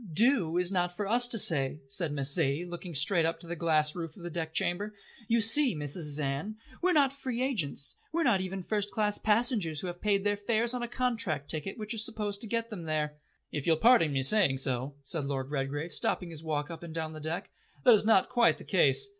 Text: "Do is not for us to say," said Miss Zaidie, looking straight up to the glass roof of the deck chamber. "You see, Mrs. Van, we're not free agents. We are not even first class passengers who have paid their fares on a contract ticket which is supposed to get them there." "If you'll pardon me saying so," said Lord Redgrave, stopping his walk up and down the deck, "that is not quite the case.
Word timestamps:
"Do 0.15 0.57
is 0.57 0.71
not 0.71 0.97
for 0.97 1.07
us 1.07 1.27
to 1.27 1.37
say," 1.37 1.77
said 1.87 2.11
Miss 2.11 2.31
Zaidie, 2.33 2.65
looking 2.65 2.95
straight 2.95 3.23
up 3.23 3.39
to 3.39 3.45
the 3.45 3.55
glass 3.55 3.93
roof 3.93 4.17
of 4.17 4.23
the 4.23 4.31
deck 4.31 4.51
chamber. 4.51 4.95
"You 5.27 5.41
see, 5.41 5.75
Mrs. 5.75 6.15
Van, 6.17 6.57
we're 6.81 6.91
not 6.91 7.13
free 7.13 7.43
agents. 7.43 7.97
We 8.11 8.21
are 8.21 8.23
not 8.23 8.41
even 8.41 8.63
first 8.63 8.89
class 8.89 9.19
passengers 9.19 9.79
who 9.79 9.85
have 9.85 10.01
paid 10.01 10.23
their 10.23 10.37
fares 10.37 10.73
on 10.73 10.81
a 10.81 10.87
contract 10.87 11.51
ticket 11.51 11.77
which 11.77 11.93
is 11.93 12.03
supposed 12.03 12.41
to 12.41 12.47
get 12.47 12.69
them 12.69 12.85
there." 12.85 13.17
"If 13.51 13.67
you'll 13.67 13.77
pardon 13.77 14.11
me 14.13 14.23
saying 14.23 14.57
so," 14.57 14.95
said 15.03 15.25
Lord 15.25 15.51
Redgrave, 15.51 15.93
stopping 15.93 16.31
his 16.31 16.41
walk 16.41 16.71
up 16.71 16.81
and 16.81 16.95
down 16.95 17.13
the 17.13 17.19
deck, 17.19 17.51
"that 17.83 17.93
is 17.93 18.03
not 18.03 18.27
quite 18.27 18.57
the 18.57 18.63
case. 18.63 19.09